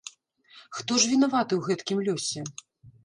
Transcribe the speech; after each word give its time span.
Хто 0.77 0.97
ж 1.03 1.11
вінаваты 1.11 1.53
ў 1.55 1.61
гэткім 1.67 1.97
лёсе? 2.09 2.39